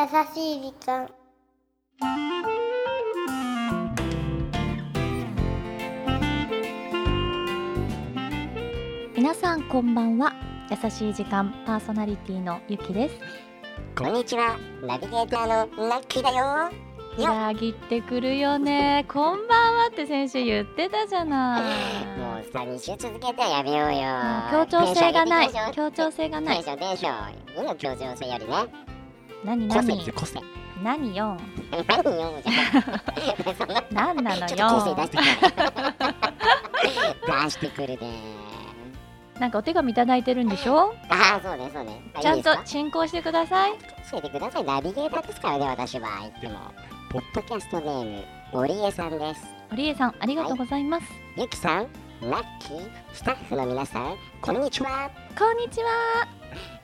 [0.00, 1.06] 優しい時間。
[9.14, 10.32] 皆さんこんばんは。
[10.70, 13.16] 優しい時間パーソナリティのゆきです。
[13.94, 16.70] こんにちは、ナビゲーターのラッキーだよ。
[17.18, 19.04] 裏切ってくるよね。
[19.06, 22.18] こんばんはって先週言ってたじゃない。
[22.18, 24.00] もうさ、2週続けてはやめようよ。
[24.50, 25.50] 協調性がない。
[25.74, 26.56] 協調性がない。
[26.56, 27.60] テンション、テンション。
[27.60, 28.89] いいの協調性よりね。
[29.44, 29.76] 何何？
[30.82, 31.36] 何よ
[31.96, 35.24] 何よ、じゃ何なのちょっと個性出よしてくる。
[37.44, 38.00] 出してくるね。
[39.38, 40.94] なんかお手紙いただいてるんでしょ？
[41.08, 42.02] ああ、そうね、そうね。
[42.14, 43.72] あちゃんと進行してください
[44.10, 44.64] 教えてください。
[44.64, 46.08] ナビゲーターですからね、私は。
[46.20, 46.58] 言っても。
[47.10, 49.42] ポッドキャストネーム、森江さんです。
[49.72, 51.86] 織江さんありがとうございます、ゆきさん、
[52.22, 55.10] ラッキー、スタッフの皆さん、こんにちは。
[55.38, 56.28] こんにちは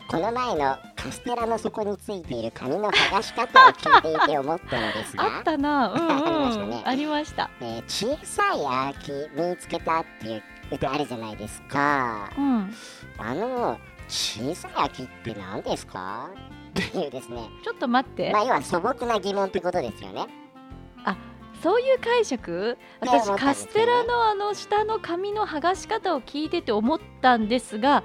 [0.08, 6.82] この前のカステラの底についている紙の剥がし方を聞いていて思ったのですあがっ、たなうんありましたうん、ね。
[6.84, 12.30] ありましたえー小さい秋見つけたっていう歌あるじゃないですか。
[12.36, 12.74] うん。
[13.18, 16.30] あの小さい秋って何ですか？
[16.70, 17.48] っていうですね。
[17.62, 18.32] ちょっと待って。
[18.32, 20.26] まあ要は素朴な疑問ってことですよね。
[21.62, 22.76] そういう解釈？
[23.00, 23.38] 私ね。
[23.38, 28.04] カステラのあの下の紙の剥がし方を聞いてて思ったんですが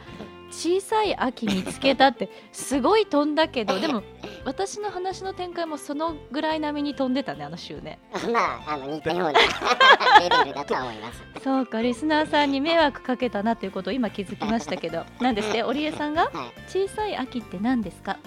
[0.52, 4.04] 小さい秋見つけたってすごい飛んだけどでも
[4.46, 8.00] 私の話の展開もそのぐらい並みに飛んでたねあの週ね
[8.32, 9.40] まああの似たような
[10.20, 11.24] レベルだとは思います。
[11.44, 15.64] そうかリスナーさんに迷惑かけたなということを今気づきましたけど何ですって？
[15.64, 16.24] 織江さんが？
[16.24, 16.32] はい。
[16.70, 18.18] 小さい秋って何ですか？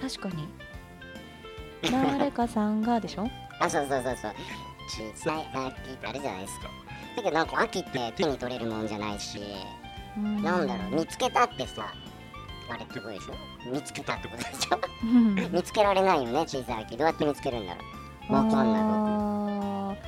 [0.00, 0.48] 確かに
[1.90, 3.28] 誰かさんがでしょ？
[3.60, 4.32] あそうそうそうそう。
[4.88, 6.68] 小さい秋ってあるじゃないですか。
[7.16, 9.38] だけどなんか秋って手に取れるもんじゃないし。
[10.16, 10.42] うん。
[10.42, 11.92] なんだろう見つけたってさ
[12.70, 13.70] あれってことでしょ？
[13.72, 14.80] 見つけたってことでしょ？
[15.04, 15.34] うん。
[15.52, 17.80] 見つけられないよね小さい秋どうやって見つけるんだろ
[18.30, 18.32] う？
[18.32, 19.98] わかんない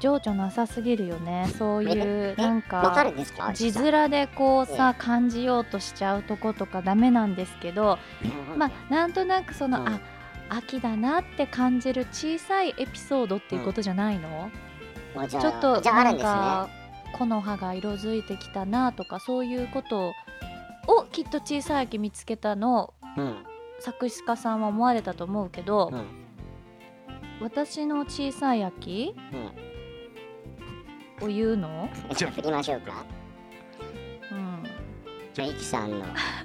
[0.00, 1.50] 情緒なさすぎるよね。
[1.56, 3.10] そういうえなんわか
[3.54, 7.98] 字面でこうさ感じようとしちゃうとことかダメなんですけど
[8.56, 9.88] まあなんとなくその、うん。
[9.88, 10.00] あ
[10.50, 14.50] 秋だなって感じる小さいエピソードっていうことじゃないの、
[15.16, 16.68] あじゃあちょっとなんんか
[17.16, 20.12] 木の葉が色づいてきたなとかそういうこと
[20.86, 23.44] をきっと小さい秋見つけたのうん。
[23.80, 26.06] 作詞家さんは思われたと思うけど、うん。
[27.40, 29.14] 私の小さい秋
[31.20, 31.26] うん。
[31.26, 33.04] を言うの、じゃあ振りましょうか。
[34.32, 34.64] うん、
[35.32, 36.04] じゃあいきさんの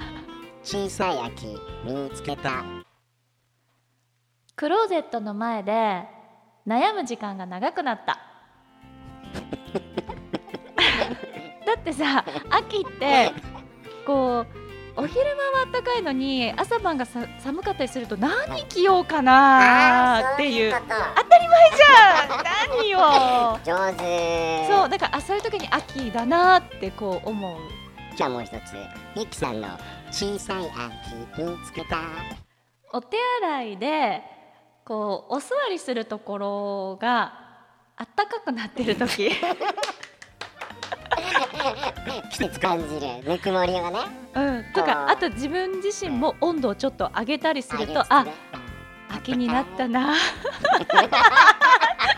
[0.63, 1.47] 小さい秋
[1.83, 2.63] 見つけた。
[4.55, 6.05] クローゼットの前で
[6.67, 8.19] 悩む時間が長くなった
[11.75, 13.31] だってさ秋って
[14.05, 14.45] こ
[14.97, 20.73] うお昼間は暖かいのに朝晩がさ寒かったりすると何着ようかなーっていう。
[20.73, 20.79] 当
[21.25, 22.43] たり前じゃん。
[22.77, 24.67] 何よそういうこと上手。
[24.67, 27.59] そうだからあそういう時に秋だなってこう思う。
[28.17, 28.55] じゃあもう一つ。
[29.15, 29.67] ゆきさんの
[30.11, 31.99] 小さい秋見つけた？
[32.91, 34.21] お手洗いで
[34.83, 37.33] こうお座りするところが
[37.95, 39.29] あったかくなってる時
[42.31, 43.99] 季節感じるぬくもりがね。
[44.33, 48.25] うん、とかあと自分自身も温度をちょっと上げたりするとあ
[49.09, 50.15] 秋になったな。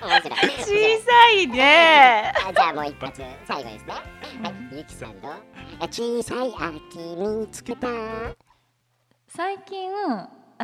[0.01, 0.65] 小
[0.99, 2.33] さいね。
[2.47, 3.93] あじゃあもう一発最後ですね。
[3.93, 5.33] はい、ゆきさんの。
[5.81, 7.87] 小さい秋見つけた。
[9.27, 9.89] 最近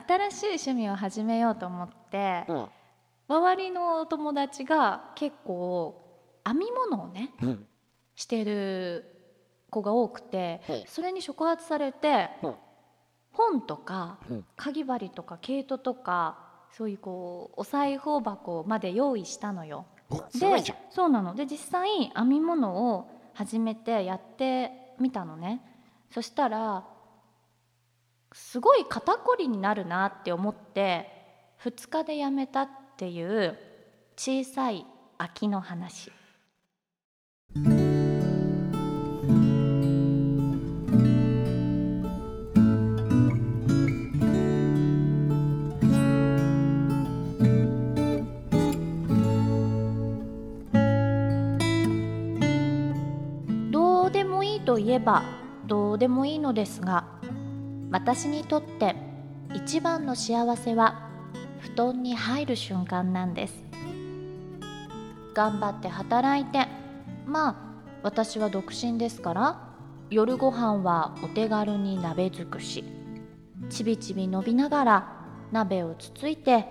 [0.06, 2.68] 新しい趣味を始めようと思ってうん、
[3.28, 6.02] 周りのお友達が結構
[6.46, 7.66] 編み物をねうん、
[8.18, 9.06] してる
[9.70, 12.48] 子が多くてはいそれに触発されてう。
[12.50, 12.56] ん
[13.32, 14.34] 本とかう。
[14.34, 16.40] んかぎ針とか毛糸とか
[16.72, 19.86] そういうこうお裁縫箱まで用意したのよ。
[20.34, 20.74] で。
[20.90, 21.36] そうなの。
[21.36, 25.62] で実際編み物を始めてやってみたのね。
[26.12, 26.86] そしたら
[28.34, 31.10] すごい肩こりになるなって思って
[31.64, 33.58] 2日でやめたっていう
[34.16, 34.86] 小さい
[35.18, 36.12] 秋の話
[54.78, 55.24] といえば
[55.66, 57.08] どうでもいいのですが
[57.90, 58.96] 私にとって
[59.56, 61.10] 一番の幸せは
[61.62, 63.56] 布団に入る瞬間なんです。
[65.34, 66.68] 頑張って働いて
[67.26, 67.56] まあ
[68.04, 69.74] 私は独身ですから
[70.12, 72.84] 夜ご飯はお手軽に鍋尽くし
[73.72, 76.66] ちびちび伸びながら鍋をつついて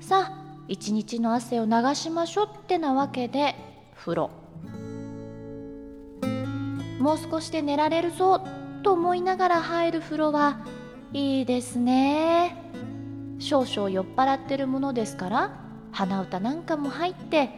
[0.00, 3.54] さあ一日の汗を流しましょうってなわけで
[3.94, 4.49] 風呂。
[7.00, 8.44] もう少しで寝られるぞ
[8.82, 10.60] と思いながら入る風呂は
[11.12, 12.56] いいですね。
[13.38, 15.50] 少々酔っ払ってるものですから
[15.92, 17.48] 鼻歌なんかも入って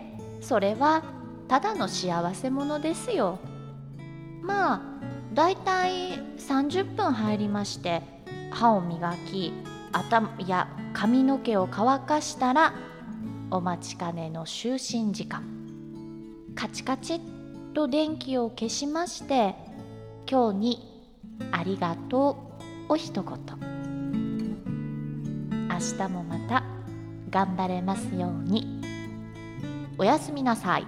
[0.41, 1.03] それは
[1.49, 3.41] ただの幸せ者ですよ。
[4.43, 4.83] まあ
[5.35, 8.03] だいたい30分入りまして
[8.50, 9.53] 歯を磨き
[9.91, 12.75] 頭や髪の毛を乾かしたら
[13.50, 15.43] お待ちかねの就寝時間。
[16.55, 17.21] カチカチっ
[17.72, 19.54] と電気を消しまして
[20.30, 20.92] 今日に
[21.50, 22.36] ありがと
[22.88, 23.38] うお一言。
[25.69, 26.62] 明日もまた
[27.30, 28.80] 頑張れますように。
[29.98, 30.86] おやすみなさい。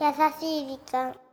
[0.00, 0.08] 優
[0.40, 1.31] しい時間。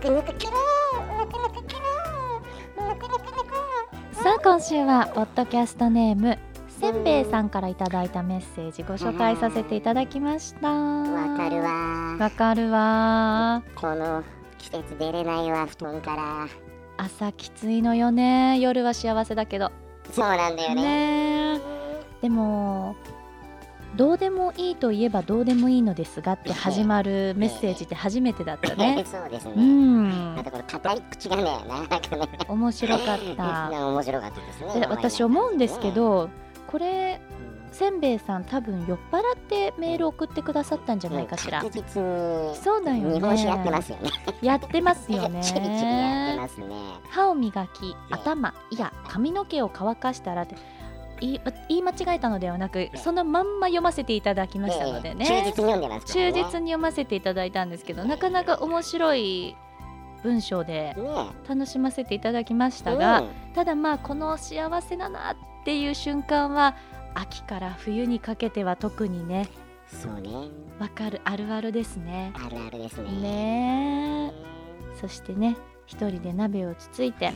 [0.00, 3.42] くぬくキラーぬくぬくキラーぬくぬくぬ
[4.12, 10.70] くさあ今週はポッドキャストネームせんべいさんからいただいたメッセージご紹介させていただきました。
[10.70, 12.16] わかるわ。
[12.16, 13.64] わかるわ。
[13.74, 14.22] この
[14.58, 16.48] 季節出れないわ布団から。
[16.96, 18.60] 朝きついのよね。
[18.60, 19.72] 夜は幸せだけど。
[20.12, 21.56] そうなんだよね。
[21.56, 21.60] ね
[22.22, 22.94] でも
[23.98, 29.04] どうでもいいといえばどうでもいいのですがって始まるメッセージって初めてだったね。
[29.04, 30.36] そうですね、うん。
[31.10, 32.28] 口がねなかね。
[32.46, 33.86] 面白かった。
[33.88, 35.94] 面白かったですねで私思うんですけうん。
[35.96, 36.30] ど
[36.68, 37.20] これ
[37.72, 41.60] せんべいさん多分酔っ払ってメール送ってくださったんじゃないかしら。
[41.60, 43.14] 確実にそうだよね。
[43.14, 44.10] 日本酒やってますよね。
[44.42, 46.66] やってますよチリチリやってねますね。
[47.10, 50.54] 歯を磨き頭いや髪の毛を乾かしたらって
[51.20, 59.56] 言い言い間違えたのではなくそのまんま読ませていただきましたのでええ忠実にね読んでますから忠ね実に読ませていただいたんですけどなかなか面白い
[60.22, 66.76] 文章でね楽しませていただきましえたが、うんただまあこの幸せだなっていう瞬間は
[67.14, 69.48] 秋から冬にかけては特にね
[69.88, 70.30] そうね。
[70.78, 72.32] わかるあるあるですね。
[72.34, 73.10] あるあるですね。
[73.10, 74.32] ね
[74.94, 75.00] え。
[75.00, 75.56] そしてね
[75.86, 77.32] 一人で鍋をつついて。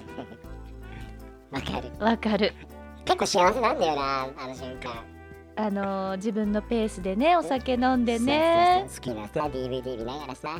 [1.50, 1.90] わかる。
[1.98, 2.52] わかる
[3.04, 5.04] 結構幸せなんだよなあの瞬間。
[5.54, 8.86] あのー自分のペースでねお酒飲んでね。
[8.94, 10.58] 好きなさ DVD 見ながらさ。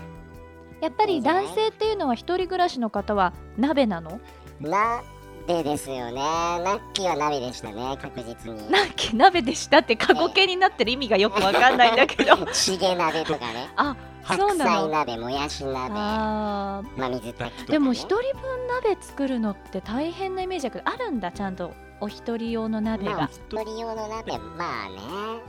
[0.81, 4.21] やっぱり男性っていうのは一人暮らしの方は鍋なの？
[4.61, 6.15] 鍋ですよね。
[6.15, 8.71] ナッキーは鍋でしたね確実に。
[8.71, 12.37] なんか鍋でしたって過去形になってる意味がよくわかんないんだけど。
[12.53, 13.71] チゲ鍋とかね。
[13.77, 13.97] あ
[14.27, 15.95] そう白菜鍋もやし鍋。
[15.97, 24.99] あまあ水炊きね、ーでも一人分鍋作るのって大変なイメージだけどあるんだちゃんとお一人用の鍋まあが一人用の鍋まあね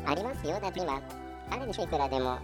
[0.06, 0.60] ありますよ。
[0.62, 1.02] だって今
[1.50, 2.38] あるでしょいくらでも。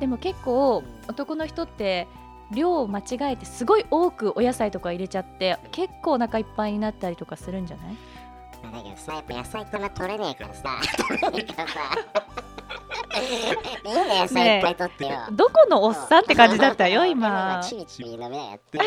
[0.00, 2.06] でも結構男の人って
[2.50, 7.96] 量を間違えてすごい多くお野菜とか入れちゃって結構お腹いっぱいになったりとかするんじゃない？
[8.62, 10.80] まあだけどさやっぱ野菜ってあんま取れねえからさ。
[11.08, 11.80] 取れねえからさ
[13.18, 13.30] いい
[13.84, 18.78] ね野菜いってよ、どこのおっさんって感じだったよ今チビチビ飲やって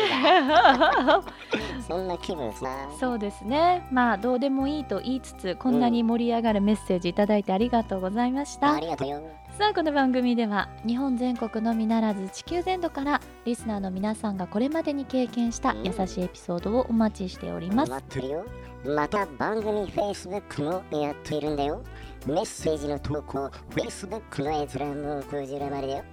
[1.86, 18.46] そんな気分さそうですねまあどうでもいいと言いつつこんなに盛り上がるメッセージいただいてありがとうございました、ありがとうよさあこの番組では日本全国のみならず地球全土からリスナーの皆さんがこれまでに経験した優しいエピソードをお待ちしております待ってるよ
[18.84, 21.82] また番組 Facebook もやっているんだよ。
[22.26, 26.04] メッセージの投稿 Facebook の閲覧もこちらまでだよ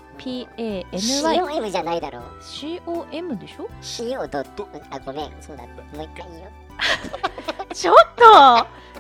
[1.70, 2.22] じゃないだろ。
[2.42, 5.70] COM でしょ？CO ドットあごめんそうだも
[6.02, 6.48] う一回いいよ。
[7.74, 8.24] ちょっと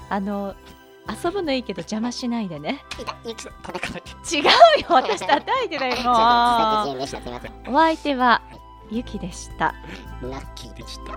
[0.10, 0.54] あの
[1.24, 2.84] 遊ぶのいいけど邪魔しないでね。
[4.32, 4.50] 違うよ。
[4.90, 8.42] 私叩いてないもう お相手は
[8.90, 9.74] ゆきでした。
[10.22, 11.14] ラッキーでした。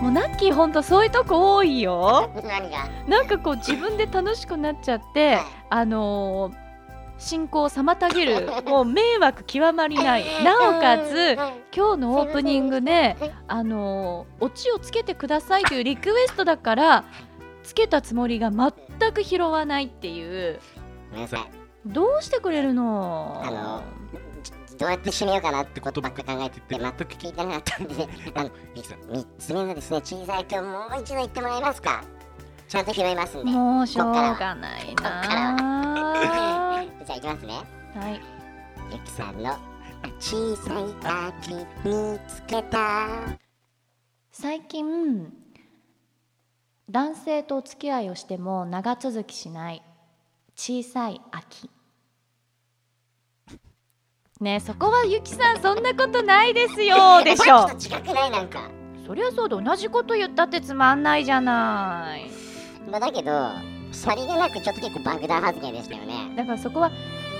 [0.00, 2.30] もうナッキーほんとそういうとこ多いよ。
[3.06, 5.44] なんかこう自分で楽しくなっちゃってはい。
[5.70, 6.69] あのー
[7.20, 10.24] 進行を妨げる もう迷惑極まりない。
[10.42, 11.34] なおかつ
[11.74, 17.04] 今日のオープニングであのオチをつけてくださいというリクエストだから
[17.62, 18.72] つけたつもりが全
[19.12, 20.58] く拾わないっていう。
[21.10, 21.40] ごめんなさい
[21.86, 23.40] どうしてくれるの？
[23.44, 23.82] あの
[24.78, 32.02] どうやって締めようかなってことばっか考えてて全く聞いてなかったんで あのゆきさん3つ目のですね小さい今日もう一度言ってもらえますか？
[32.68, 33.50] ちゃんと拾いますんで。
[33.50, 36.59] もうしょうがないな
[37.04, 37.54] じゃあいきますね。
[37.94, 38.20] はい。
[38.92, 39.56] ゆきさんの
[40.18, 41.54] 小さい秋
[41.84, 43.08] 見つけた。
[44.30, 45.32] 最近
[46.90, 49.82] 男性とお付き合いをしても長続きしない。
[50.56, 51.70] 小さい秋。
[54.40, 57.22] ねえそこはゆきさんそんなことないですよ。
[57.24, 57.68] でしょ。
[57.68, 58.70] さっきと違くないなんか。
[59.06, 59.60] そりゃそうだ。
[59.60, 62.30] 同じこと言ったってつまんないじゃない。
[62.90, 63.52] まあだけど
[63.92, 66.32] さりげなくちょっと結構爆弾発言でしたよね。
[66.36, 66.90] だからそこは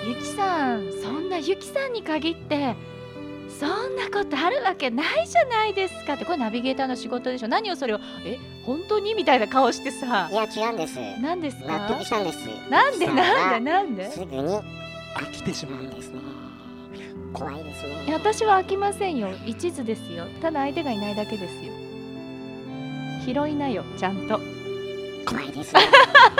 [0.07, 2.75] ゆきさんそんなゆきさんに限って
[3.59, 7.49] そんなことあるわけないじゃないですかってこれナビゲーターの仕事でしょ。
[7.49, 10.99] 何をそれをえ本当にみたいな顔してさいや違うんです。
[11.21, 12.39] 何です納か得したんです。
[12.71, 14.11] なんでなんでなんで？
[14.11, 14.43] すぐに
[15.17, 16.21] 飽きてしまうんですね
[17.33, 18.05] 怖いですね。
[18.07, 19.29] いや私は飽きませんよ。
[19.47, 20.27] 一途ですよ。
[20.41, 21.73] ただ相手がいないだけですよ。
[23.25, 24.41] 拾いなよちゃんと。
[25.27, 25.83] 怖いですね。
[25.83, 26.40] 秋